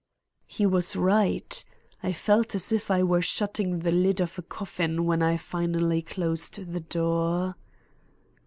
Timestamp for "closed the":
6.01-6.79